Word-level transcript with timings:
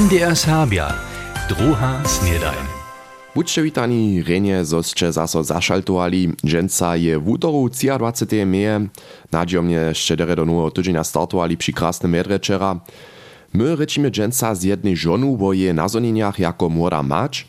MDR 0.00 0.36
Serbia, 0.36 0.94
Droha 1.48 2.00
Snedajn. 2.04 2.66
Budźcie 3.34 3.62
witani, 3.62 4.22
renie 4.22 4.64
zostacie 4.64 5.12
zaso 5.12 5.44
zaszaltowali. 5.44 6.32
Dżęca 6.46 6.96
je 6.96 7.18
w 7.18 7.28
utoru 7.28 7.68
23 7.68 8.46
meje. 8.46 8.86
Nadziomnie 9.32 9.94
szczedere 9.94 10.36
do 10.36 10.44
nowego 10.44 10.70
tydzienia 10.70 11.04
startowali 11.04 11.56
przy 11.56 11.72
krasnym 11.72 12.12
medreczera. 12.12 12.80
My 13.52 13.76
rycimy 13.76 14.10
dżęca 14.10 14.54
z 14.54 14.62
jednej 14.62 14.96
żonu, 14.96 15.36
bo 15.36 15.52
je 15.52 15.74
na 15.74 15.88
zoniniach 15.88 16.38
jako 16.38 16.68
młoda 16.68 17.02
mać. 17.02 17.46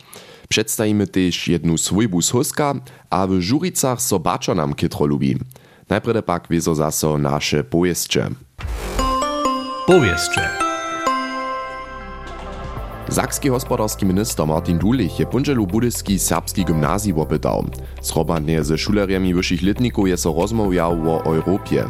Przedstawimy 0.50 1.08
też 1.08 1.48
jedną 1.48 1.78
swójbu 1.78 2.22
z 2.22 2.30
huska, 2.30 2.76
a 3.10 3.28
w 3.28 3.40
żuricach 3.40 4.02
sobaczo 4.02 4.56
nam 4.56 4.74
kytro 4.74 5.06
lubi. 5.06 5.38
Najpierw 5.90 6.26
pak 6.26 6.48
wiezo 6.50 6.76
zaso 6.76 7.18
nasze 7.18 7.64
pojeździe. 7.64 8.30
Pojeździe. 9.88 10.71
Sakski 13.12 13.50
hospodarski 13.50 14.06
minister 14.06 14.48
Martin 14.48 14.78
Dulich 14.78 15.20
je 15.20 15.26
punželu 15.26 15.66
budyski 15.66 16.20
serbski 16.20 16.64
gymnazji 16.64 17.14
wopytał. 17.14 17.66
Zrobandnie 18.02 18.64
ze 18.64 18.78
szulerjami 18.78 19.34
wyższych 19.34 19.62
letników 19.64 20.08
je 20.08 20.16
rozmawiał 20.26 20.94
o 21.12 21.24
Europie. 21.26 21.84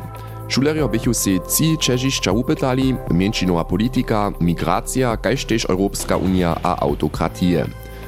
Szulerjo 0.48 0.88
bychu 0.90 1.14
se 1.14 1.30
ci 1.50 1.78
Čežišća 1.78 2.32
upytali, 2.32 2.96
mięčinowa 3.12 3.64
polityka, 3.64 4.32
migracja, 4.40 5.18
kaž 5.18 5.46
tež 5.46 5.66
Europska 5.70 6.18
unia 6.18 6.58
a 6.64 6.82
autokratije. 6.82 7.66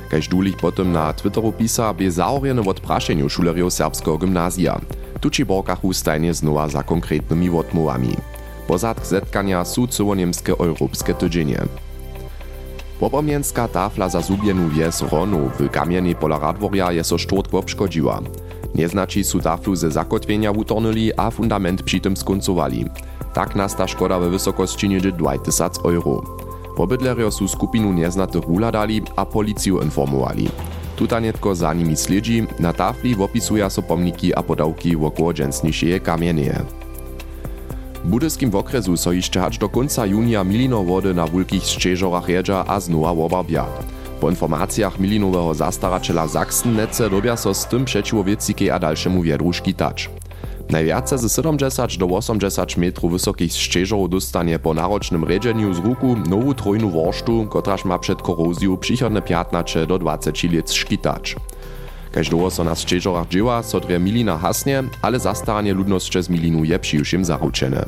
Kaž 0.09 0.27
Dulich 0.27 0.57
potom 0.57 0.91
na 0.91 1.13
Twitteru 1.13 1.52
pisa, 1.52 1.93
by 1.93 2.09
zaorjene 2.09 2.62
od 2.66 2.82
prašenju 2.82 3.30
szulerjo 3.30 3.70
serbskiego 3.70 4.18
gymnazja. 4.18 4.82
Tuči 5.21 5.43
borkachu 5.45 5.93
stajnie 5.93 6.34
znowa 6.34 6.68
za 6.68 6.82
konkretnymi 6.84 7.49
odmowami. 7.49 8.18
Pozad 8.68 9.05
zetkania 9.05 9.66
su 9.66 9.88
cyło-niemskie 9.88 10.54
europejskie 10.57 11.13
tydzienie. 11.13 11.82
Popomienska 13.04 13.68
tafla 13.68 14.09
za 14.09 14.21
zubienu 14.21 14.70
wies 14.70 15.04
Ronu 15.12 15.51
w 15.59 15.68
kamienej 15.70 16.15
pola 16.15 16.40
Radworja 16.40 16.91
je 16.91 17.04
so 17.04 17.18
obškodziła. 17.51 18.21
Nieznači 18.76 19.23
su 19.23 19.40
taflu 19.40 19.76
ze 19.76 19.91
zakotwienia 19.91 20.51
utornili 20.51 21.12
a 21.18 21.29
fundament 21.31 21.84
przy 21.84 21.99
tym 21.99 22.15
skoncowali. 22.15 22.85
Tak 23.34 23.55
nasta 23.55 23.87
szkoda 23.87 24.20
we 24.20 24.29
wysokości 24.29 24.90
niedzie 24.90 25.12
2000 25.12 25.81
euro. 25.84 26.24
Pobydlerio 26.77 27.31
su 27.31 27.48
skupinu 27.48 27.93
nieznatych 27.93 28.49
uladali 28.49 29.01
a 29.15 29.26
policiju 29.26 29.81
informowali. 29.81 30.49
Tutanetko 30.96 31.55
za 31.55 31.74
nimi 31.74 31.96
sledzi, 31.96 32.48
na 32.59 32.74
tafli 32.74 33.15
opisuja 33.20 33.70
so 33.70 33.81
pomniki 33.81 34.34
a 34.35 34.43
podawki 34.43 34.98
wokoło 34.98 35.34
dżęsniejszej 35.34 36.01
kamieneje. 36.01 36.82
Budyskim 38.04 38.55
okresu 38.55 38.98
so 38.98 39.12
jeszcze 39.12 39.40
hać 39.40 39.57
do 39.57 39.70
końca 39.70 40.05
junia 40.05 40.43
milino 40.43 40.84
wody 40.84 41.13
na 41.13 41.27
wulkich 41.27 41.63
szczeżorach 41.63 42.29
jedża 42.29 42.65
a 42.68 42.79
znowa 42.79 43.13
wobarbia. 43.13 43.65
Po 44.21 44.29
informacjach 44.29 44.99
milinowego 44.99 45.54
zastaraczela 45.54 46.27
Sachsen 46.27 46.76
nece 46.76 47.09
dobia 47.09 47.37
so 47.37 47.54
z 47.54 47.68
tym 47.68 47.85
przeciwo 47.85 48.24
wiecike 48.24 48.74
a 48.74 48.79
dalszemu 48.79 49.21
wiedru 49.21 49.54
szkitać. 49.54 50.09
Najwiace 50.70 51.18
z 51.18 51.35
70 51.35 51.98
do 51.98 52.05
80 52.05 52.77
metrów 52.77 53.12
wysokich 53.12 53.54
szczeżorów 53.54 54.09
dostanie 54.09 54.59
po 54.59 54.74
narocznym 54.74 55.24
redzeniu 55.24 55.74
z 55.74 55.79
ruku 55.79 56.15
nową 56.29 56.54
trojnu 56.54 56.90
worsztu, 56.90 57.48
kotraż 57.49 57.85
ma 57.85 57.99
przed 57.99 58.21
korozją 58.21 58.77
przychodne 58.77 59.21
15 59.21 59.87
do 59.87 59.99
20 59.99 60.48
lat 60.54 60.71
szkitać. 60.71 61.35
Kaž 62.13 62.29
długo 62.29 62.51
so 62.51 62.63
na 62.63 62.75
szczeżorach 62.75 63.27
dzieła, 63.27 63.63
so 63.63 63.79
dre 63.79 63.99
milina 63.99 64.38
hasnie, 64.38 64.83
ale 65.01 65.19
zastaranie 65.19 65.73
ludność 65.73 66.17
z 66.19 66.29
milinu 66.29 66.63
je 66.63 66.79
przyjuszym 66.79 67.25
zaruczene. 67.25 67.85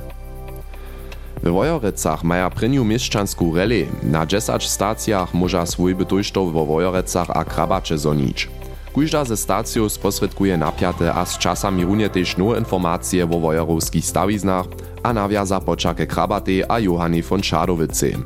W 1.44 1.50
Wojorecach 1.50 2.24
maja 2.24 2.50
prynju 2.50 2.86
mieszczansku 2.86 3.56
reli. 3.56 3.86
Na 4.04 4.26
10 4.26 4.70
stacjach 4.70 5.34
może 5.34 5.68
swój 5.68 5.96
bytujsztow 5.96 6.50
w 6.50 6.68
Wojorecach 6.68 7.30
a 7.30 7.44
krabacze 7.44 7.98
zonić. 7.98 8.50
Każda 8.96 9.26
ze 9.26 9.38
stacjów 9.38 9.92
sposredkuje 9.92 10.58
napiate 10.58 11.14
a 11.14 11.26
z 11.26 11.38
czasami 11.38 11.86
runie 11.86 12.10
też 12.10 12.38
nowe 12.38 12.60
informacje 12.60 13.24
o 13.24 13.40
wojorowskich 13.40 14.06
stawiznach 14.06 14.66
a 15.04 15.14
nawiaza 15.14 15.60
poczake 15.60 16.08
krabaty 16.08 16.70
a 16.70 16.80
Johany 16.80 17.22
von 17.22 17.44
Szadowicy. 17.44 18.18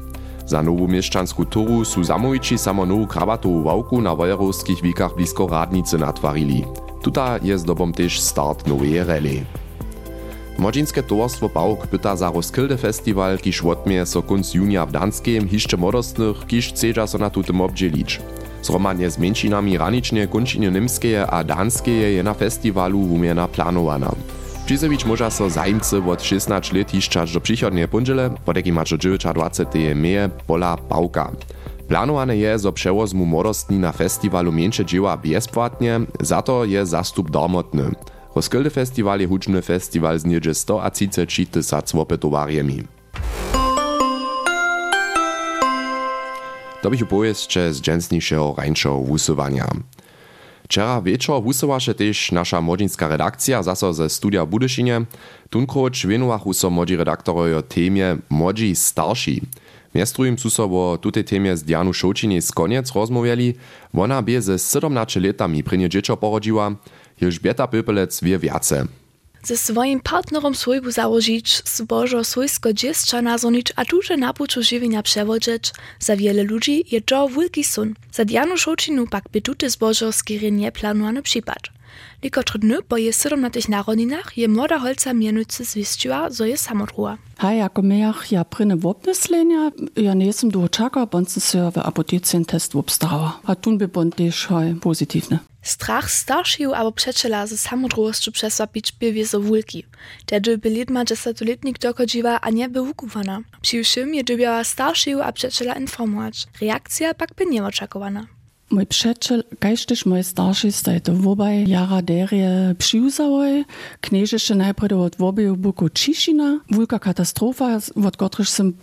Za 0.50 0.64
nową 0.64 0.88
mieszczansku 0.88 1.46
turu 1.46 1.86
su 1.86 2.04
zamówici 2.04 2.58
samo 2.58 2.86
nową 2.86 3.08
krabatową 3.08 3.64
wałku 3.64 4.02
na 4.02 4.16
wojerowskich 4.16 4.82
wikach 4.82 5.16
blisko 5.16 5.48
Radnicy 5.48 5.98
natwarili. 5.98 6.66
Tuta 7.02 7.40
jest 7.44 7.66
dobom 7.66 7.94
też 7.94 8.20
start 8.20 8.68
nowej 8.68 9.04
reli. 9.04 9.44
Modzinske 10.58 11.04
towarstwo 11.04 11.50
Pałk 11.50 11.88
pyta 11.88 12.16
za 12.16 12.32
Roskilde 12.32 12.78
Festival, 12.78 13.38
kiż 13.38 13.66
odmie 13.66 14.06
so 14.06 14.22
kunc 14.22 14.54
junia 14.54 14.86
w 14.86 14.92
Danskiem, 14.92 15.48
hiszcze 15.48 15.78
modostnych, 15.78 16.48
kiż 16.48 16.70
chcedza 16.70 17.08
so 17.08 17.18
na 17.18 17.30
tutem 17.30 17.62
obdzielić. 17.62 18.22
Zromadnie 18.62 19.10
z 19.10 19.18
mniejszynami 19.18 19.78
ranicznie 19.78 20.28
kunčinie 20.28 20.72
niemskeje 20.72 21.28
a 21.28 21.44
danskeje 21.44 22.12
je 22.12 22.24
na 22.24 22.34
festiwalu 22.34 23.00
wumiena 23.00 23.48
planowana. 23.48 24.12
Přizević 24.70 25.06
może 25.06 25.32
so 25.32 25.50
zajmcy 25.50 25.98
od 25.98 26.24
16 26.24 26.78
lat 26.78 26.92
hiszczać 26.92 27.34
do 27.34 27.42
przychodnie 27.42 27.88
pundzele, 27.88 28.30
podeki 28.46 28.72
maczo 28.72 28.98
20. 28.98 29.64
meje 29.96 30.30
pola 30.48 30.78
Pałka. 30.78 31.32
Planowane 31.88 32.38
je, 32.38 32.60
zo 32.60 32.72
przewozmu 32.72 33.26
młodostni 33.26 33.80
na 33.80 33.92
festiwalu 33.92 34.52
mniejsze 34.52 34.86
dzieła 34.86 35.18
bezpłatnie, 35.18 36.00
za 36.20 36.42
to 36.42 36.66
je 36.66 36.86
zastup 36.86 37.32
darmotny. 37.32 37.92
Roskilde 38.36 38.70
Festival 38.70 39.20
je 39.20 39.28
hučny 39.28 39.62
festival 39.62 40.20
z 40.20 40.26
niedzie 40.26 40.54
100 40.54 40.84
a 40.84 40.90
30 40.90 41.48
tysac 41.48 41.92
wopytowarjemi. 41.92 42.84
To 46.82 46.90
bych 46.90 47.04
opowiedźcie 47.04 47.74
z 47.74 47.82
dżęsniejszego 47.82 48.56
rańszego 48.58 49.00
wusowania. 49.00 49.68
Wczera 50.70 51.02
wieczor 51.02 51.44
wusowaše 51.44 51.96
też 51.96 52.32
nasza 52.32 52.62
młodzieńska 52.62 53.08
redakcja, 53.08 53.64
zaso 53.64 53.94
ze 53.94 54.10
studia 54.10 54.46
w 54.46 54.50
Budyszynie. 54.50 55.02
Tunkroć 55.50 56.08
wienowachu 56.08 56.54
so 56.54 56.70
młodzi 56.70 56.96
redaktorowie 56.96 57.58
o 57.58 57.62
temie 57.62 58.18
Młodzi 58.30 58.76
starsi. 58.76 59.42
Miestrujem 59.96 60.40
su 60.40 60.50
so 60.50 60.64
o 60.64 60.98
temie 61.26 61.58
z 61.58 61.64
Dianu 61.64 61.94
Šočinej 61.94 62.42
z 62.42 62.52
koniec 62.52 62.92
rozmawiali. 62.92 63.54
Ona 63.94 64.22
bie 64.22 64.42
ze 64.42 64.60
17 64.60 65.20
latami 65.20 65.64
prynie 65.64 65.90
dziecko 65.90 66.18
porodziła, 66.18 66.72
Elżbieta 67.22 67.68
Pöpelec 67.68 68.24
wie 68.24 68.40
wiace. 68.40 68.86
Ze 69.44 69.58
swoim 69.58 70.00
partnerom 70.00 70.56
swojbu 70.56 70.92
założyć, 70.92 71.62
zbożo 71.66 72.24
swojsko 72.24 72.74
dziecka 72.74 73.22
nazonić, 73.22 73.74
a 73.76 73.86
tuże 73.86 74.18
na 74.18 74.34
puczu 74.34 74.64
żywienia 74.64 75.04
przewodzić, 75.04 75.72
za 76.00 76.16
wiele 76.16 76.44
ludzi 76.44 76.86
je 76.92 77.02
to 77.02 77.30
wielki 77.30 77.64
sun. 77.64 77.94
Za 78.12 78.26
Dianu 78.26 78.58
Šočinu 78.58 79.08
pak 79.08 79.24
by 79.32 79.42
tute 79.42 79.70
zbożo 79.70 80.12
skiery 80.12 80.72
planowany 80.72 81.22
przypad. 81.22 81.60
Likotr 82.24 82.60
dny 82.60 82.82
po 82.88 82.98
je 82.98 83.14
17 83.14 83.70
narodninach 83.70 84.38
je 84.38 84.48
młoda 84.48 84.80
holca 84.80 85.14
mianujcy 85.14 85.64
zwiściła, 85.64 86.30
zo 86.30 86.46
je 86.46 86.58
samotruła. 86.58 87.18
Hej, 87.38 87.58
jako 87.58 87.82
miach 87.82 88.32
ja 88.32 88.46
pryny 88.46 88.78
wopnyslenia, 88.78 89.72
ja 89.96 90.14
nie 90.14 90.26
jestem 90.26 90.52
do 90.52 90.64
oczaka, 90.64 91.06
bądź 91.06 91.32
se 91.32 91.72
w 91.72 92.46
test 92.46 92.74
wopstała. 92.74 93.40
A 93.44 93.56
tun 93.56 93.78
by 93.78 93.88
bądź 93.88 94.16
też 94.16 94.48
hej 94.48 94.76
pozytywne. 94.76 95.40
Strach 95.62 96.10
staršiju 96.10 96.74
abo 96.74 96.92
přečela 96.92 97.46
ze 97.46 97.58
samodrovošću 97.58 98.32
přesvapić 98.32 98.92
běvě 99.00 99.26
zo 99.26 99.40
wulki. 99.40 99.84
Tedy 100.26 100.58
by 100.58 100.70
lidma 100.70 101.04
desetoletnik 101.04 101.80
dokodziwa, 101.80 102.36
a 102.36 102.50
nie 102.50 102.70
by 102.70 102.80
wukuwana. 102.80 103.42
Przy 103.62 103.84
všim 103.84 104.14
je 104.14 104.24
dobiała 104.24 104.64
staršiju 104.64 105.22
a 105.22 105.32
přečela 105.32 105.74
informować. 105.74 106.48
Reakcja 106.62 107.14
pak 107.14 107.30
by 107.38 107.46
nieočakowana. 107.46 108.28
Mój 108.72 108.86
przyjaciel, 108.86 109.44
kaž 109.60 109.86
też 109.86 110.06
moje 110.06 110.24
starszy 110.24 110.72
staj 110.72 111.02
to 111.02 111.14
wobaj 111.14 111.68
jara 111.68 112.02
derie 112.02 112.76
przyuzałoj, 112.78 113.66
knieżesze 114.02 114.56
najpierw 114.56 114.94
od 114.94 115.16
wobeju 115.18 115.56
buku 115.56 115.90
Ciszina, 115.90 116.60
wulka 116.72 117.00
katastrofa, 117.00 117.80
od 118.08 118.18
których 118.18 118.50
sem 118.50 118.74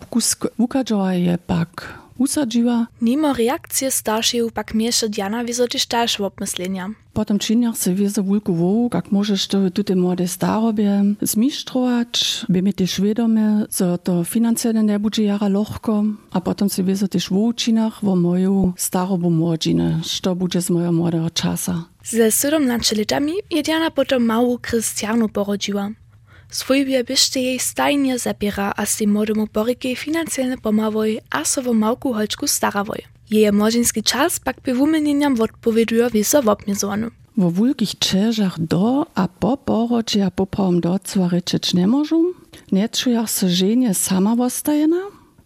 ukadżała 0.58 1.14
je 1.14 1.38
pak 1.38 2.05
usadziła. 2.18 2.86
Nimo 3.02 3.32
reakcje 3.32 3.90
staršiju 3.90 4.50
pak 4.50 4.74
mieše 4.74 5.08
Diana 5.08 5.44
wieso 5.44 5.68
też 5.68 5.86
dalsze 5.86 6.24
obmyslenia. 6.24 6.90
Potem 7.12 7.38
činjach 7.38 7.76
se 7.76 7.94
wieso 7.94 8.22
wulku 8.22 8.54
wołu, 8.54 8.90
jak 8.94 9.12
możesz 9.12 9.46
to 9.46 9.70
tutaj 9.70 9.96
młode 9.96 10.28
starobie 10.28 11.04
zmistrzować, 11.22 12.44
by 12.48 12.62
mi 12.62 12.72
też 12.74 13.00
wiadome, 13.00 13.66
że 13.78 13.98
to 13.98 14.24
finansielne 14.24 14.84
nie 14.84 14.98
będzie 14.98 15.22
jara 15.22 15.48
lochko, 15.48 16.04
a 16.30 16.40
potem 16.40 16.68
se 16.70 16.84
wieso 16.84 17.08
też 17.08 17.30
wołu 17.30 17.52
činach 17.52 17.98
wo 18.02 18.16
moją 18.16 18.72
starobą 18.76 19.30
młodzinę, 19.30 20.00
co 20.22 20.36
będzie 20.36 20.62
z 20.62 20.70
mojego 20.70 20.92
młodego 20.92 21.30
czasa. 21.30 21.84
Ze 22.04 22.32
17 22.32 22.96
latami 22.96 23.32
je 23.50 23.62
Diana 23.62 23.90
potom 23.90 24.24
mału 24.24 24.58
Krystianu 24.58 25.28
porodziła. 25.28 25.90
Swójbie 26.50 27.04
byście 27.04 27.40
jej 27.40 27.58
stajnie 27.58 28.18
zabiera 28.18 28.72
a 28.76 28.86
z 28.86 28.96
tym 28.96 29.12
młodemu 29.12 29.46
porykie 29.46 29.96
finansjalne 29.96 30.58
pomawoj 30.58 31.20
a 31.30 31.44
so 31.44 31.74
małku 31.74 32.12
holczku 32.12 32.46
starawoj. 32.46 33.02
Jeje 33.30 33.52
młodzieński 33.52 34.02
czas 34.02 34.40
pak 34.40 34.60
by 34.60 34.74
wumienieniam 34.74 35.40
odpowieduje 35.40 36.10
wieso 36.10 36.42
wopniezowany. 36.42 37.10
Wo 37.36 37.50
wulkich 37.50 37.98
čežach 37.98 38.58
do 38.58 39.06
a 39.14 39.28
po 39.28 39.56
porodzie 39.56 40.26
a 40.26 40.30
poprawom 40.30 40.80
do 40.80 40.98
cwa 40.98 41.28
rečeć 41.28 41.74
nie 41.74 41.86
możą, 41.86 42.32
nie 42.72 42.88
czujach 42.88 43.30
se 43.30 43.48
żenie 43.48 43.94
sama 43.94 44.36
wostajena, 44.36 44.96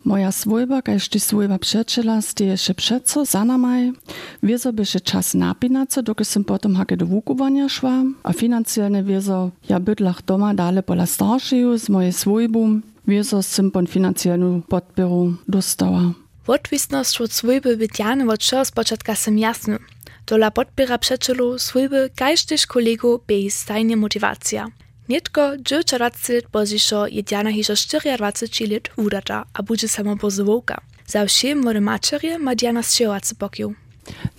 Moja 0.04 0.32
swojba, 0.32 0.82
kaž 0.82 1.08
ty 1.08 1.20
swojba 1.20 1.58
přečela, 1.58 2.24
ste 2.24 2.56
ešte 2.56 2.74
přeco 2.74 3.24
za 3.24 3.44
namaj. 3.44 3.92
Wieso 4.40 4.72
by 4.72 4.84
še 4.84 5.00
čas 5.04 5.36
napinaco, 5.36 6.00
dokud 6.00 6.24
som 6.24 6.40
potom 6.40 6.72
hake 6.74 6.96
do 6.96 7.04
vukovania 7.04 7.68
šla. 7.68 8.08
A 8.24 8.32
financiálne 8.32 9.04
wieso, 9.04 9.52
ja 9.68 9.76
bydlach 9.76 10.24
doma 10.24 10.56
dále 10.56 10.80
pola 10.80 11.04
staršiju 11.04 11.76
z 11.76 11.86
mojej 11.92 12.14
svojbu. 12.16 12.80
Wieso 13.04 13.44
som 13.44 13.68
pon 13.68 13.84
financiálnu 13.84 14.64
podporu 14.64 15.36
dostała. 15.44 16.16
Odwisność 16.46 17.20
od 17.20 17.32
swojby 17.32 17.76
bytiany 17.76 18.24
od 18.24 18.40
čo 18.40 18.64
spočatka 18.64 19.14
sem 19.14 19.38
jasny. 19.38 19.78
Tola 20.24 20.50
podpiera 20.50 20.98
przeczelu 20.98 21.58
swojby 21.58 22.10
kaž 22.16 22.48
tyž 22.48 22.66
kolego 22.66 23.20
bej 23.28 23.50
stajnie 23.50 23.96
motivacja. 23.96 24.72
Nitko, 25.10 25.56
dżuczaracit 25.58 26.46
poziszo 26.52 27.06
jediana 27.06 27.50
hižo 27.50 27.74
24 27.74 28.68
lit 28.68 28.88
udata, 28.96 29.44
a 29.52 29.62
budže 29.62 29.88
samo 29.88 30.16
pozovoka. 30.16 30.78
Za 31.06 31.26
všim 31.26 31.62
vode 31.62 31.80
mačerje 31.80 32.38
ma 32.38 32.54
Diana 32.54 32.82
sčevace 32.82 33.34
pokiu. 33.34 33.74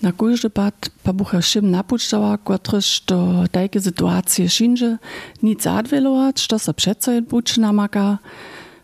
Na 0.00 0.12
kojže 0.12 0.48
pad 0.48 0.74
pa 1.02 1.12
bucha 1.12 1.40
všim 1.40 1.70
napučtała, 1.70 2.38
kotryž 2.38 3.04
do 3.06 3.44
tajke 3.52 3.80
sytuacije 3.80 4.48
šinže, 4.48 4.96
nic 5.42 5.62
zadvelować, 5.62 6.40
što 6.40 6.58
se 6.58 6.72
jed 7.06 7.28
buč 7.28 7.56
namaka, 7.56 8.18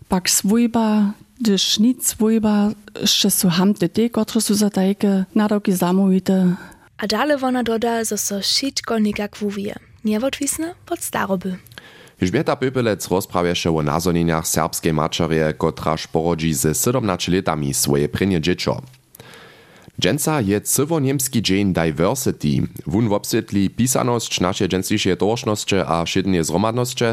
pak 0.09 0.29
svojba, 0.29 1.13
gdyż 1.41 1.81
nic 1.81 2.05
svojba, 2.05 2.73
še 3.05 3.31
su 3.31 3.49
hamte 3.49 3.89
te, 3.89 4.09
kotry 4.09 4.41
su 4.41 4.55
za 4.55 4.71
tajke 4.71 5.25
nadoki 5.35 5.73
zamówite. 5.73 6.57
A 6.99 7.07
dale 7.07 7.37
wona 7.37 7.63
doda, 7.63 8.05
zo 8.05 8.17
so 8.17 8.43
šitko 8.43 8.99
nikak 8.99 9.41
wuvije. 9.41 9.75
Niewodwisne 10.05 10.75
pod 10.85 11.01
staroby. 11.01 11.57
Žbjeta 12.23 12.57
Pöpelec 12.57 13.09
rozprawieše 13.09 13.71
o 13.71 13.83
nazonieniach 13.83 14.49
serbskiej 14.49 14.93
maczerie, 14.93 15.55
kotraż 15.55 16.07
porodzi 16.07 16.55
ze 16.55 16.75
17 16.75 17.33
letami 17.33 17.75
swoje 17.75 18.09
prynie 18.09 18.41
dziecko. 18.41 18.83
Dżęca 20.01 20.41
je 20.41 20.61
cywo-niemski 20.61 21.43
dzień 21.43 21.73
diversity. 21.73 22.49
Wun 22.87 23.09
wobsytli 23.09 23.71
pisanosć 23.71 24.41
nasze 24.41 24.69
dżęslisie 24.69 25.17
tożności 25.17 25.77
a 25.87 26.07
szydnie 26.07 26.45
zromadności. 26.45 27.05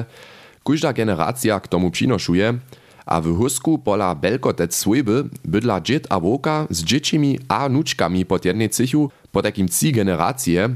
Każda 0.64 0.94
generacja 0.94 1.60
k 1.60 1.68
tomu 1.68 1.92
przynoszuje, 1.92 2.58
a 3.06 3.22
w 3.22 3.38
husku 3.38 3.78
pola 3.78 4.16
belkotec 4.16 4.76
swojby 4.76 5.24
bydla 5.46 5.82
dziet 5.82 6.08
a 6.10 6.20
woka 6.20 6.68
z 6.70 6.84
dziecimi 6.84 7.40
a 7.48 7.70
nuczkami 7.70 8.26
pod 8.26 8.46
jednej 8.46 8.70
cychu 8.70 9.10
po 9.32 9.42
takim 9.42 9.70
ci 9.70 9.92
generacje, 9.92 10.70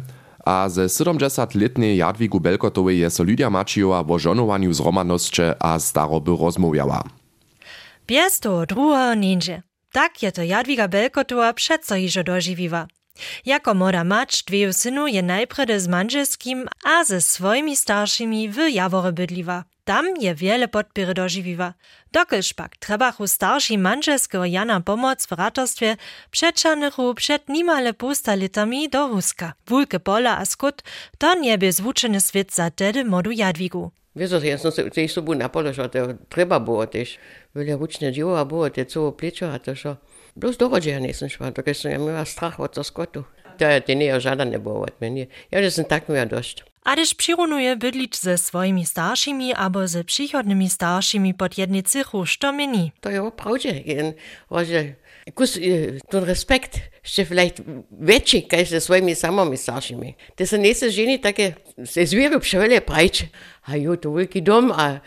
a 0.49 0.65
ze 0.65 0.89
70-letnej 0.89 2.01
Jadwigu 2.01 2.41
Belkotowej 2.41 3.05
je 3.05 3.09
so 3.13 3.21
Lydia 3.21 3.53
Mačiova 3.53 4.01
o 4.01 4.17
žonowaniu 4.17 4.73
zromadnosće 4.73 5.53
a 5.61 5.77
staroby 5.77 6.33
rozmawiała. 6.33 7.05
Bez 8.09 8.41
toho 8.41 8.65
druhého 8.65 9.13
ninže. 9.13 9.61
Tak 9.93 10.23
je 10.23 10.31
to 10.33 10.41
Jadwiga 10.41 10.89
Belkotova 10.89 11.53
přeco 11.53 11.93
hižo 11.93 12.25
doživiva. 12.25 12.89
Jako 13.45 13.73
moda 13.73 14.03
mać 14.03 14.43
dveju 14.43 14.73
synu 14.73 15.07
je 15.07 15.21
najprede 15.21 15.79
z 15.79 15.87
manželskim 15.87 16.67
a 16.83 17.03
ze 17.03 17.21
svojimi 17.21 17.75
staršimi 17.75 18.49
w 18.49 18.57
Jawore 18.69 19.11
bydliwa. 19.11 19.63
Tam 19.83 20.05
je 20.21 20.33
wiele 20.35 20.67
podpiery 20.67 21.13
doživiva. 21.13 21.73
Dokelž 22.13 22.53
pak 22.53 22.77
trebachu 22.77 23.27
starši 23.27 23.77
manželského 23.77 24.45
Jana 24.45 24.81
pomoc 24.81 25.25
w 25.25 25.31
ratorstwie 25.31 25.97
przeczanychu 26.31 27.13
przed 27.13 27.49
nimale 27.49 27.93
pusta 27.93 28.35
litami 28.35 28.89
do 28.89 29.07
Huska. 29.07 29.53
Wulke 29.67 29.99
pola 29.99 30.37
a 30.37 30.45
skut, 30.45 30.83
to 31.17 31.33
niebie 31.33 31.73
zwučeny 31.73 32.21
svit 32.21 32.53
za 32.53 32.69
tedy 32.69 33.05
modu 33.05 33.31
Jadwigu. 33.31 33.91
Wiesz, 34.15 34.31
ja 34.43 34.57
sam 34.57 34.71
se 34.71 34.89
tej 34.89 35.09
sobu 35.09 35.35
napolo, 35.35 35.73
że 35.73 35.89
to 35.89 35.99
treba 36.29 36.59
było 36.59 36.87
też. 36.87 37.17
Wiele 37.55 37.77
ruczne 37.77 38.11
dzieło 38.11 38.45
było, 38.45 38.69
te 38.69 38.85
co 38.85 39.11
pleczo, 39.11 39.53
a 39.53 39.59
to 39.59 39.75
że... 39.75 39.95
Bloß 40.39 40.57
dochodzi 40.57 40.89
ja 40.89 40.99
nisem 40.99 41.29
szła, 41.29 41.51
to 41.51 41.63
keď 41.63 41.83
ja 41.83 41.99
miała 41.99 42.25
strach 42.25 42.59
od 42.59 42.73
to 42.73 42.83
skotu. 42.83 43.23
To 43.57 43.65
je 43.65 43.81
to 43.81 43.93
nie 43.93 44.21
żaden 44.21 44.61
było 44.61 44.81
od 44.81 45.01
mnie. 45.01 45.27
Ja 45.51 45.61
to 45.61 45.71
sam 45.71 45.85
tak 45.85 46.09
miała 46.09 46.25
dość. 46.25 46.63
A 46.83 46.93
gdyż 46.93 47.15
przirunuje 47.15 47.75
bydlić 47.75 48.17
ze 48.17 48.37
swoimi 48.37 48.85
starszymi 48.85 49.53
albo 49.53 49.87
ze 49.87 50.03
przychodnymi 50.03 50.69
starszymi 50.69 51.33
pod 51.33 51.57
jednej 51.57 51.83
cychu, 51.83 52.25
što 52.25 52.53
meni? 52.53 52.91
To 53.01 53.09
je 53.09 53.23
oprawdzie, 53.23 53.73
że 54.51 54.93
kus, 55.35 55.59
ten 56.09 56.23
respekt 56.23 56.79
jeszcze 57.03 57.25
vielleicht 57.25 57.61
większy, 57.91 58.41
kaj 58.41 58.65
ze 58.65 58.81
swoimi 58.81 59.15
samymi 59.15 59.57
starszymi. 59.57 60.15
To 60.35 60.47
są 60.47 60.57
nie 60.57 60.75
są 60.75 60.89
żeny 60.89 61.19
takie, 61.19 61.53
ze 61.77 62.05
zwiery 62.05 62.39
przewele 62.39 62.81
prajcze. 62.81 63.25
A 63.63 63.75
jo, 63.75 63.97
to 63.97 64.13
wielki 64.13 64.41
dom, 64.43 64.71
a 64.71 64.99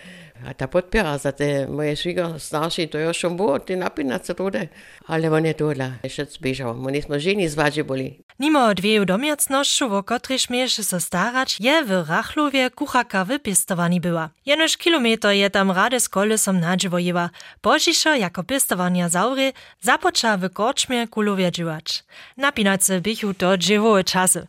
a 0.47 0.53
ta 0.53 0.67
podpora 0.67 1.19
za 1.19 1.33
te 1.33 1.67
moje 1.67 1.97
švigo 1.97 2.39
starši, 2.39 2.87
to 2.87 2.99
još 2.99 3.25
on 3.25 3.37
bo, 3.37 3.59
ti 3.59 3.77
napinat 3.77 4.27
se 4.27 4.35
trude. 4.35 4.69
Ale 5.06 5.31
on 5.31 5.47
je 5.47 5.53
tohle, 5.53 5.93
še 6.09 6.25
zbežal, 6.25 6.75
my 6.75 6.93
nismo 6.93 7.19
ženi 7.19 7.49
zvađe 7.49 7.83
boli. 7.83 8.23
Nimo 8.39 8.75
dvieju 8.75 9.05
domiacnošću, 9.05 9.89
wo 9.89 10.03
kotryż 10.03 10.49
miejszy 10.50 10.85
so 10.85 11.00
starać, 11.00 11.61
je 11.61 11.85
w 11.85 11.91
Rachlowie 12.09 12.71
kuchaka 12.71 13.25
wypistowani 13.25 14.00
była. 14.00 14.29
Jenoż 14.47 14.77
kilometr 14.77 15.29
je 15.29 15.50
tam 15.50 15.71
rade 15.71 16.00
z 16.00 16.09
kolesom 16.09 16.61
nadziewojewa. 16.61 17.31
Bożiszo 17.62 18.15
jako 18.15 18.43
pistowania 18.43 19.09
zaury 19.09 19.53
započa 19.81 20.37
w 20.37 20.50
korczmie 20.50 21.09
kulowie 21.09 21.53
dziłać. 21.53 22.05
Napinać 22.37 22.85
se 22.85 23.00
bychu 23.00 23.35
to 23.35 23.59
dziewowe 23.59 24.05
czasy. 24.05 24.47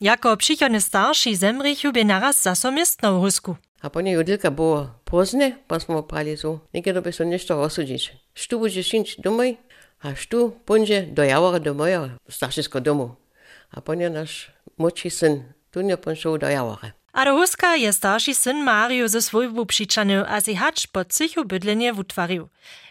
Jako 0.00 0.36
przychodny 0.36 0.80
starszy 0.80 1.36
zemrychu 1.36 1.92
by 1.92 2.04
naraz 2.04 2.42
zasomistno 2.42 3.18
w 3.18 3.20
husku. 3.20 3.56
A 3.82 3.90
po 3.90 4.00
niej 4.00 4.14
judylka 4.14 4.50
było 4.50 4.90
pozne, 5.06 5.54
pa 5.70 5.78
smo 5.78 6.02
prali 6.02 6.36
so, 6.36 6.58
nekaj 6.74 7.00
by 7.00 7.12
so 7.14 7.24
nešto 7.24 7.54
rozsudzić. 7.54 8.10
Štu 8.34 8.58
šinč 8.68 9.16
domoj, 9.22 9.56
a 10.02 10.14
štu 10.14 10.52
punže 10.66 11.06
do 11.14 11.22
javora 11.22 11.58
do 11.58 11.74
mojo 11.74 12.10
staršinsko 12.28 12.80
domu. 12.80 13.16
A 13.70 13.80
po 13.80 13.94
niej 13.94 14.10
naš 14.10 14.50
moči 14.76 15.10
syn, 15.10 15.54
tu 15.70 15.80
nie 15.80 15.96
ponšel 15.96 16.38
do 16.38 16.48
javora. 16.48 16.92
A 17.16 17.24
do 17.24 17.32
Huska 17.32 17.80
je 17.80 17.92
starszy 17.92 18.34
syn 18.34 18.64
Mario 18.64 19.08
ze 19.08 19.22
swojbu 19.22 19.64
přičany 19.64 20.20
a 20.26 20.40
si 20.40 20.54
hač 20.54 20.86
po 20.86 21.04
cichu 21.04 21.44
bydlenie 21.44 21.92
utwarił. 21.94 22.48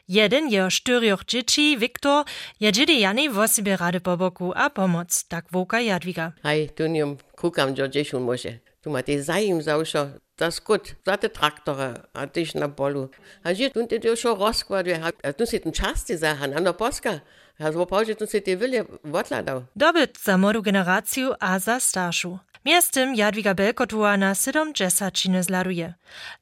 Jeden 0.07 0.49
jeho 0.49 0.69
štyrioch 0.69 1.25
dzieci, 1.25 1.77
Viktor, 1.77 2.25
je 2.59 2.71
dziedy 2.71 2.93
Jany 2.93 3.29
w 3.29 3.47
sobie 3.47 3.77
rady 3.77 3.99
po 3.99 4.17
boku 4.17 4.53
a 4.55 4.69
pomoc, 4.69 5.23
tak 5.27 5.45
woka 5.51 5.79
Jadwiga. 5.79 6.33
Hej, 6.43 6.69
tu 6.69 6.87
nie 6.87 7.05
kukam, 7.35 7.73
do 7.73 7.87
dziesiun 7.87 8.23
może. 8.23 8.59
Tu 8.81 8.89
ma 8.89 9.03
te 9.03 9.23
zajim 9.23 9.61
zawsze, 9.61 10.19
das 10.37 10.59
gut, 10.59 10.95
za 11.05 11.17
te 11.17 11.29
traktory, 11.29 11.93
a 12.13 12.27
tyś 12.27 12.55
na 12.55 12.69
polu. 12.69 13.09
A 13.43 13.53
gdzie 13.53 13.69
tu 13.71 13.87
ty 13.87 13.99
już 14.03 14.23
rozkładuje, 14.23 14.99
a 15.23 15.33
tu 15.33 15.45
się 15.45 15.59
ten 15.59 15.71
czas 15.71 16.05
ty 16.05 16.17
zahan, 16.17 16.53
a 16.57 16.59
na 16.59 16.73
poska. 16.73 17.19
A 17.59 17.71
z 17.71 17.75
opałdzie 17.75 18.15
tu 18.15 18.27
się 18.27 18.41
te 18.41 18.57
wyle 18.57 18.85
odladał. 19.13 19.63
Dobyt 19.75 20.19
za 20.23 20.37
młodą 20.37 20.61
generację 20.61 21.29
a 21.39 21.59
za 21.59 21.79
starszu. 21.79 22.39
Miestem 22.65 23.15
Jadwiga 23.15 23.53
Belkotua 23.53 24.17
na 24.17 24.35
70 24.35 25.45
zladuje. 25.45 25.93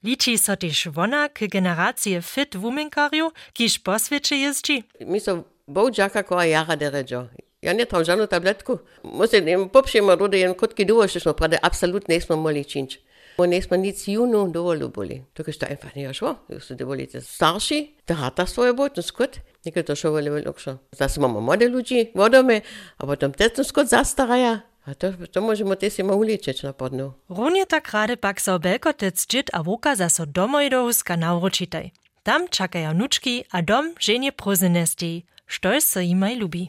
Liczy 0.04 0.38
so 0.38 0.58
też 0.58 0.88
wona 0.88 1.30
k 1.30 1.48
generacje 1.48 2.22
fit 2.22 2.58
wuminkarju, 2.58 3.32
kiż 3.54 3.80
po 3.80 4.00
świecie 4.00 4.36
jeździ. 4.36 4.84
Mi 5.02 5.20
so 5.20 5.44
bołdziaka 5.68 6.24
koła 6.24 6.46
jara 6.46 6.78
deredzo. 6.78 7.28
Ja 7.62 7.74
nie 7.74 7.86
tam 7.86 8.06
żadną 8.06 8.28
tabletku. 8.28 8.80
Muszę 9.04 9.38
im 9.38 9.70
poprzeć 9.70 10.02
rudy, 10.20 10.38
jen 10.38 10.56
krótki 10.56 10.86
duo, 10.86 11.08
żeśmy 11.08 11.34
prawie 11.34 11.66
absolutnie 11.66 12.16
nie 12.16 12.22
smo 12.22 12.36
mogli 12.36 12.66
czynić. 12.66 13.02
Und 13.38 13.50
nächstes 13.50 13.72
Mal 13.72 13.78
nichts 13.78 14.06
Juno 14.06 14.44
und 14.44 14.54
Dovoluboli. 14.54 15.24
Da 15.34 15.44
gehst 15.44 15.62
du 15.62 15.68
einfach 15.68 15.96
nicht 15.96 16.16
schon. 16.16 16.36
Da 16.48 16.56
gehst 16.56 16.70
du 16.70 16.76
die 16.76 16.88
Wolite 16.88 17.22
starši, 17.22 17.96
da 18.06 18.20
hat 18.20 18.38
das 18.38 18.54
svoje 18.54 18.74
bot, 18.74 18.98
und 18.98 19.06
skut. 19.06 19.40
Nekaj 19.66 19.86
to 19.88 19.96
še 19.96 20.12
volje 20.12 20.44
lokšo. 20.44 20.78
Zdaj 20.92 21.10
smo 21.10 21.28
mlade 21.28 21.68
ljudi, 21.72 22.12
vodome, 22.16 22.62
a 22.98 23.08
potem 23.08 23.34
tetno 23.34 23.64
skut 23.64 23.88
zastaraja. 23.88 24.62
A 24.86 24.94
to, 24.94 25.14
to 25.32 25.42
možemo 25.42 25.76
te 25.76 25.90
si 25.90 26.04
mauličeč 26.04 26.64
napadnu. 26.64 27.14
Ron 27.30 27.56
je 27.56 27.66
takrade 27.66 28.18
pak 28.20 28.40
sa 28.40 28.56
obelkotec 28.56 29.16
džit 29.16 29.50
a 29.54 29.62
voka 29.62 29.96
za 29.96 30.10
so 30.10 30.26
domojdovska 30.26 31.16
navročitaj. 31.16 31.90
Tam 32.24 32.48
čakajo 32.52 32.94
nučki, 32.94 33.44
a 33.52 33.62
dom 33.62 33.96
ženje 34.00 34.32
prozenesti. 34.32 35.26
Što 35.46 35.82
se 35.82 36.04
jima 36.04 36.34
ljubi. 36.34 36.68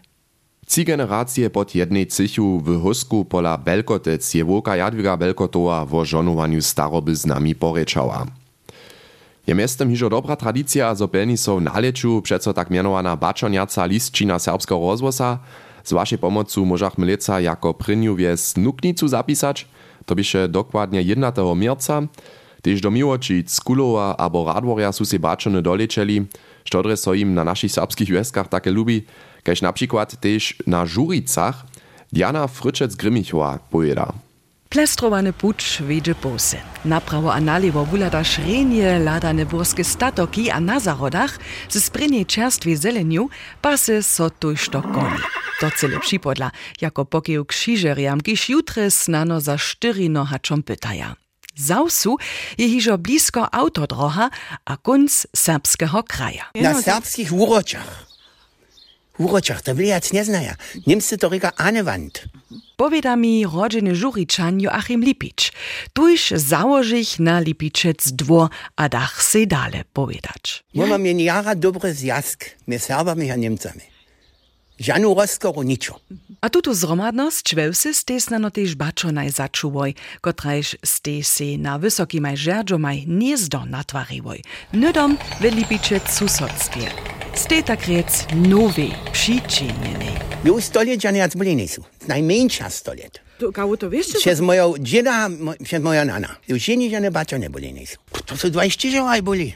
Ci 0.66 0.84
generacje 0.84 1.50
pod 1.50 1.74
jednej 1.74 2.06
cychu 2.06 2.60
w 2.60 2.80
husku 2.80 3.24
pola 3.24 3.58
Belkotec 3.58 4.34
je 4.34 4.44
woka 4.44 4.76
Jadwiga 4.76 5.16
Belkotowa 5.16 5.84
wo 5.84 6.04
żonowaniu 6.04 6.62
staroby 6.62 7.16
z 7.16 7.26
nami 7.26 7.54
porečała. 7.54 8.26
Je 9.46 9.54
miestem 9.54 9.90
hižo 9.90 10.08
dobra 10.08 10.36
tradicja, 10.36 10.94
zo 10.94 11.08
pelni 11.08 11.36
so 11.36 11.60
na 11.60 11.72
tak 12.54 12.70
mianowana 12.70 13.16
baczoniaca 13.16 13.86
listčina 13.86 14.38
serbskiego 14.38 14.80
rozwosa, 14.80 15.38
z 15.84 15.92
waszej 15.92 16.18
pomocu 16.18 16.66
możach 16.66 16.98
mleca 16.98 17.40
jako 17.40 17.74
pryniu 17.74 18.16
wies 18.16 18.56
nuknicu 18.56 19.08
zapisać, 19.08 19.68
to 20.06 20.14
byše 20.14 20.48
dokładnie 20.48 21.02
1. 21.02 21.32
mierca, 21.56 22.02
Tež 22.64 22.80
do 22.80 22.88
miłoči 22.88 23.44
Skulowa 23.44 24.16
abo 24.16 24.48
Radworja 24.48 24.92
su 24.92 25.04
se 25.04 25.18
bačone 25.18 25.60
dolečeli, 25.60 26.24
štodre 26.64 26.96
so 26.96 27.14
im 27.14 27.34
na 27.34 27.44
našich 27.44 27.72
serbskich 27.72 28.08
weskach 28.08 28.48
takie 28.48 28.70
lubi, 28.70 29.04
kaž 29.44 29.62
na 29.62 29.72
przykład 29.72 30.16
tež 30.20 30.54
na 30.66 30.86
Žuricach 30.86 31.66
Diana 32.12 32.46
Fryczec-Grimmichowa 32.46 33.58
pojeda. 33.70 34.12
Plestrowany 34.68 35.32
pucz 35.32 35.82
wiedzie 35.82 36.14
posy. 36.14 36.56
Naprawo 36.84 37.34
a 37.34 37.40
naliwo 37.40 37.84
wulada 37.84 38.24
szrenie 38.24 38.98
ladane 38.98 39.46
burskie 39.46 39.84
statoki 39.84 40.50
a 40.50 40.60
na 40.60 40.80
zarodach 40.80 41.38
ze 41.68 41.80
sprynie 41.80 42.26
czerstwie 42.26 42.76
zeleniu 42.76 43.28
pasy 43.62 44.02
so 44.02 44.30
tuż 44.30 44.68
to 44.68 44.82
koni. 44.82 45.20
To 45.60 45.70
cyle 45.70 46.00
przypodla, 46.00 46.50
jako 46.80 47.04
pokieł 47.04 47.44
krzyżeriam, 47.44 48.20
kiż 48.20 48.48
jutre 48.48 48.90
snano 48.90 49.40
za 49.40 49.58
sztyri 49.58 50.10
nohaczom 50.10 50.62
pytaja. 50.62 51.23
Zausu 51.56 52.18
je 52.58 52.68
hižo 52.68 52.98
blisko 52.98 53.48
autodroha 53.52 54.30
a 54.64 54.76
kunc 54.76 55.26
serbskiego 55.36 56.02
kraja. 56.02 56.50
Na 56.54 56.82
serbskich 56.82 57.32
uroczach. 57.32 58.06
Uroczach, 59.18 59.62
to 59.62 59.74
wyjac 59.74 60.12
nie 60.12 60.24
znaja. 60.24 60.54
Niemcy 60.86 61.18
to 61.18 61.28
ryka 61.28 61.52
Anewand. 61.56 62.24
Powiada 62.76 63.16
mi 63.16 63.46
rodziny 63.46 63.94
żuriczan 63.94 64.60
Joachim 64.60 65.04
Lipicz. 65.04 65.52
Tuż 65.92 66.30
założich 66.30 67.18
na 67.18 67.40
Lipiczec 67.40 68.12
dwór, 68.12 68.48
a 68.76 68.88
dach 68.88 69.22
se 69.22 69.46
dale 69.46 69.84
powiedzieć. 69.92 70.64
My 70.74 70.86
mamy 70.86 71.12
jara 71.22 71.54
dobry 71.54 71.94
zjazd, 71.94 72.44
my 72.66 72.78
Serbami 72.78 73.30
a 73.30 73.36
Niemcami. 73.36 73.93
Żanu 74.78 75.14
rozkoru 75.14 75.62
niczo. 75.62 76.00
A 76.40 76.50
tutu 76.50 76.74
zromadność 76.74 77.54
wełsy 77.54 77.94
stesna 77.94 78.38
no 78.38 78.50
też 78.50 78.74
baczo 78.74 79.12
najzaczuwoj, 79.12 79.94
kotrajż 80.20 80.76
stesi 80.84 81.58
na 81.58 81.78
wysokimaj 81.78 82.36
żerdżomaj 82.36 83.04
niezdo 83.06 83.66
natwariwoj. 83.66 84.42
Nydom 84.72 85.18
w 85.40 85.44
Lipiczec 85.44 86.10
susodstwie. 86.12 86.80
Ste 87.34 87.62
tak 87.62 87.86
rec 87.86 88.26
nowy, 88.34 88.86
przyczynieny. 89.12 90.06
Jo 90.44 90.60
stolecia 90.60 91.10
nie 91.10 91.28
byli 91.36 91.56
nisu. 91.56 91.84
Najmniejsza 92.08 92.70
stolet. 92.70 93.20
To 93.38 93.52
kało 93.52 93.76
to 93.76 93.90
wiesz? 93.90 94.06
Przez 94.06 94.40
moją 94.40 94.74
dzieda, 94.78 95.28
przez 95.64 95.82
moja 95.82 96.04
nana. 96.04 96.36
Już 96.48 96.68
nie 96.68 96.90
żadne 96.90 97.10
bacio 97.10 97.36
nie 97.36 97.50
byli 97.50 97.72
nisu. 97.72 97.96
To 98.26 98.36
są 98.36 98.50
20 98.50 99.04
lat 99.04 99.20
byli. 99.20 99.54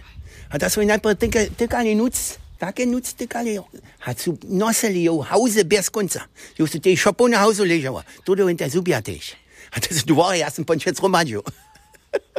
A 0.51 0.59
to 0.59 0.71
są 0.71 0.87
najpierw 0.87 1.19
tylko 1.57 1.85
nuc. 1.97 2.39
Takie 2.59 2.87
nuc 2.87 3.15
tykali. 3.15 3.59
A 4.07 4.15
su 4.15 4.39
nosili 4.49 5.03
ją 5.03 5.23
hause 5.23 5.65
bez 5.65 5.91
końca. 5.91 6.21
Już 6.59 6.71
tu 6.71 6.81
tej 6.81 6.97
szopu 6.97 7.29
na 7.29 7.39
hausu 7.39 7.65
leżała. 7.65 8.03
Tu 8.25 8.37
do 8.37 8.49
inter 8.49 8.71
zubia 8.71 9.03
też. 9.03 9.37
A 9.71 9.81
to 9.81 9.95
są 9.95 10.01
dwory, 10.07 10.39
ja 10.39 10.51
sam 10.51 10.65
ponczec 10.65 11.01
romadziu. 11.01 11.43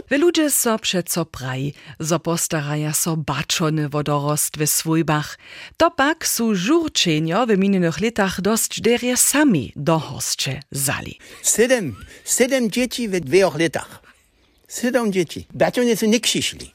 W 0.10 0.18
ludzie 0.18 0.50
so 0.52 0.80
przeco 0.80 1.26
praj, 1.26 1.74
zo 2.00 2.20
postaraja 2.20 2.94
so 2.94 3.18
baczony 3.18 3.90
wodorost 3.90 4.58
w 4.58 4.68
swójbach. 4.68 5.38
To 5.78 5.92
pak 5.92 6.28
su 6.28 6.56
żurczenio 6.56 7.46
w 7.48 7.58
minionych 7.58 8.02
latach 8.02 8.42
dość 8.42 8.82
derie 8.82 9.18
sami 9.18 9.74
do 9.76 10.00
hostcze 10.00 10.60
zali. 10.72 11.20
Siedem, 11.44 11.96
siedem 12.26 12.72
dzieci 12.72 13.10
w 13.10 13.20
dwóch 13.20 13.60
latach. 13.60 14.02
Siedem 14.70 15.12
dzieci. 15.14 15.48
Bacio 15.54 15.84
nie 15.84 15.98
są 15.98 16.06
nie 16.06 16.20
krzyszli. 16.20 16.74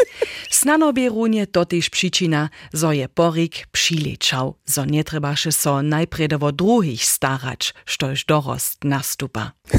Snano 0.50 0.92
bierunie 0.92 1.46
to 1.46 1.64
też 1.64 1.90
przyczyna, 1.90 2.48
zo 2.72 2.92
je 2.92 3.08
porik 3.08 3.66
przilečał, 3.72 4.54
zo 4.66 4.84
nie 4.84 5.04
trebaše 5.04 5.52
so 5.52 5.82
najprede 5.82 6.38
wo 6.38 6.52
druhich 6.52 7.04
starać, 7.04 7.74
štož 7.86 8.24
dorost 8.24 8.84
nastupa. 8.84 9.52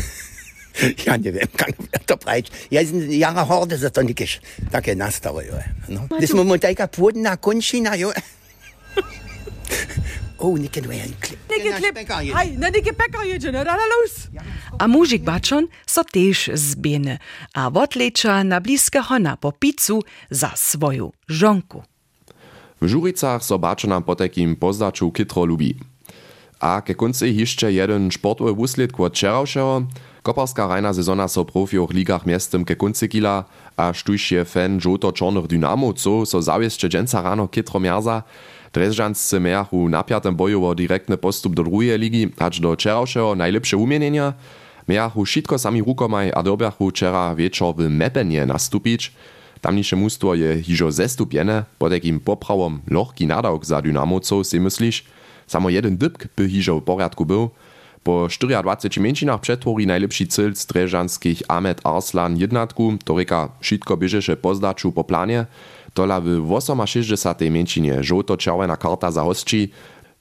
Ja 1.06 1.18
nie 1.18 1.32
wiem, 1.32 1.48
kan 1.58 1.72
to 2.06 2.18
prać. 2.18 2.52
Ja 2.72 2.82
jara 3.10 3.46
horde 3.46 3.78
za 3.78 3.90
to 3.90 4.02
nikiś 4.02 4.42
takie 4.72 4.96
nastały. 4.96 5.46
Jo. 5.46 5.54
No. 5.90 6.08
Das 6.22 6.34
mu 6.34 6.58
taka 6.58 6.88
płodna 6.88 7.38
kończyna, 7.38 7.96
jo. 7.96 8.12
O, 10.40 10.58
nie 10.58 10.70
kiedy 10.70 10.96
ja 10.96 11.04
klip. 11.22 11.40
Na 12.58 13.24
jedzie, 13.24 13.52
no 13.52 13.64
da 13.64 13.76
los. 13.76 14.28
A 14.80 14.88
mužik 14.88 15.24
bačon 15.24 15.68
so 15.86 16.04
tež 16.04 16.50
zbjene, 16.54 17.20
a 17.54 17.68
odleča 17.68 18.44
na 18.44 18.60
bliske 18.60 19.02
hona 19.02 19.36
po 19.36 19.52
picu 19.52 20.04
za 20.30 20.52
svoju 20.56 21.12
žonku. 21.28 21.84
W 22.82 22.88
Żuricach 22.88 23.44
so 23.44 23.58
baczona 23.58 24.02
po 24.02 24.16
takim 24.16 24.56
pozdaču 24.56 25.12
kitro 25.12 25.46
lubi. 25.46 25.76
A 26.60 26.82
ke 26.82 26.96
konci 26.96 27.36
jeszcze 27.36 27.74
jeden 27.74 28.12
sportowy 28.12 28.54
wusled 28.54 28.92
kod 28.92 29.14
wczorajszego. 29.14 29.84
Koparska 30.24 30.68
rajna 30.68 30.94
sezona 30.94 31.28
so 31.28 31.46
profioch 31.46 31.94
ligach 31.94 32.26
miestem 32.26 32.66
ke 32.66 32.76
konci 32.76 33.10
kila, 33.10 33.46
a 33.78 33.94
sztuś 33.94 34.32
je 34.32 34.46
fan 34.46 34.80
żoto-czornych 34.80 35.48
dynamowców 35.48 36.30
so 36.30 36.42
zawieszcze 36.42 36.90
dżęca 36.90 37.22
rano 37.22 37.48
kitro 37.48 37.80
mierza. 38.68 38.72
Drezżanscy 38.74 39.40
miachu 39.40 39.90
napiatem 39.90 40.36
boju 40.36 40.66
o 40.66 40.76
direktny 40.76 41.18
postup 41.18 41.56
do 41.56 41.64
drugiej 41.64 42.00
ligi, 42.00 42.30
acz 42.38 42.60
do 42.60 42.74
wczorajszego 42.74 43.36
najlepsze 43.36 43.78
umienienia. 43.78 44.34
Miachu 44.88 45.26
šitko 45.26 45.58
sami 45.58 45.84
rukomaj 45.84 46.32
a 46.34 46.44
dobiachu 46.44 46.90
wczera 46.90 47.36
wieczor 47.36 47.76
w 47.76 47.90
Mepenie 47.90 48.46
nastupić. 48.46 49.12
Tamniše 49.62 49.96
mustwo 49.96 50.36
je 50.36 50.64
hižo 50.64 50.92
zestupjene, 50.92 51.64
po 51.78 51.90
takim 51.90 52.20
poprawom 52.20 52.82
lohki 52.88 53.28
nadawk 53.28 53.66
za 53.66 53.82
dynamowców, 53.82 54.48
si 54.48 54.60
myślisz? 54.60 55.04
Samo 55.48 55.70
jeden 55.70 55.98
dybk 55.98 56.28
by 56.36 56.50
hižo 56.50 56.80
w 56.80 56.84
porядku 56.84 57.26
był. 57.26 57.50
Po 58.04 58.28
24 58.28 59.02
mięczynach 59.02 59.42
przetwori 59.42 59.88
najlepszy 59.88 60.28
cel 60.28 60.56
z 60.56 60.66
dreżanskich 60.66 61.42
Ahmed 61.48 61.82
Arslan 61.84 62.38
jednatku, 62.38 62.98
to 63.04 63.18
reka 63.18 63.50
šitko 63.62 63.98
bieżeše 63.98 64.38
pozdaču 64.38 64.92
po 64.92 65.04
planie, 65.04 65.46
tola 65.98 66.22
w 66.22 66.60
68 66.86 67.54
mięczynie 67.54 68.04
żoto-czerwena 68.04 68.78
karta 68.78 69.12
za 69.12 69.24
hostči, 69.24 69.70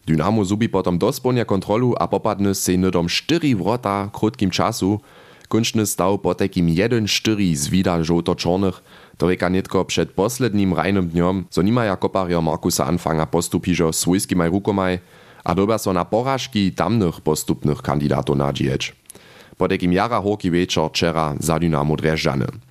Dynamo 0.07 0.45
zubi 0.45 0.69
potom 0.69 0.99
dospołnie 0.99 1.45
kontrolu 1.45 1.95
a 1.99 2.09
popadne 2.09 2.55
se 2.55 2.79
nydom 2.79 3.09
4 3.09 3.57
wrota 3.57 4.09
krótkim 4.13 4.51
czasu, 4.51 5.01
Kunčny 5.49 5.87
stav 5.87 6.19
po 6.19 6.35
takim 6.35 6.67
1-4 6.67 7.55
z 7.55 7.69
vida 7.69 8.05
żoto-czornych, 8.05 8.83
to 9.19 9.29
reka 9.29 9.51
netko 9.51 9.85
przed 9.85 10.11
poslednim 10.11 10.75
rajnym 10.75 11.09
dniom, 11.09 11.45
so 11.51 11.63
nimaja 11.63 11.97
kopario 11.97 12.43
Markusa 12.43 12.87
Anfanga 12.87 13.27
postupižo 13.27 13.93
swójskimaj 13.93 14.51
rukomaj, 14.51 14.99
a 15.45 15.55
dobia 15.55 15.79
so 15.79 15.93
na 15.93 16.05
porażki 16.05 16.73
tamnych 16.73 17.21
postupnych 17.21 17.83
kandidatów 17.83 18.37
nadzieć. 18.37 18.97
Po 19.57 19.69
takim 19.69 19.93
jara 19.93 20.21
horki 20.21 20.51
wieczor 20.51 20.91
wczera 20.91 21.35
za 21.41 21.59
Dynamo 21.59 21.97
Dreżdżany. 21.97 22.66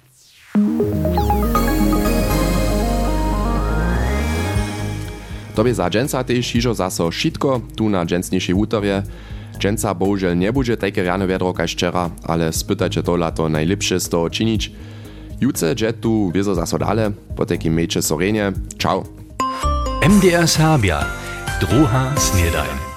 Tobie 5.56 5.74
za 5.74 5.90
dżęca 5.90 6.24
też 6.24 6.48
hižo 6.48 6.74
zaso 6.74 7.12
šitko, 7.12 7.62
tu 7.76 7.90
na 7.90 8.06
dżęcniejszej 8.06 8.56
hutorje. 8.56 9.04
Dżęca 9.60 9.94
bohužel 9.94 10.38
nie 10.38 10.54
będzie 10.54 10.78
takie 10.78 11.04
rane 11.04 11.28
wiadro 11.28 11.54
kaž 11.54 11.74
wczera, 11.74 12.10
ale 12.24 12.54
spytajcie 12.54 13.04
to 13.04 13.16
lato 13.16 13.50
najlepsze 13.50 14.00
z 14.00 14.10
toho 14.10 14.30
činić. 14.30 14.72
Juce 15.42 15.76
dże 15.76 15.94
tu 15.94 16.32
wiezo 16.32 16.56
zaso 16.56 16.78
dale, 16.78 17.12
po 17.36 17.46
takim 17.46 17.74
mejcze 17.74 18.02
sorenie. 18.02 18.52
Ciao! 18.78 19.04
MDR 20.10 20.48
Serbia, 20.48 21.06
druha 21.60 22.12
snedajn. 22.18 22.95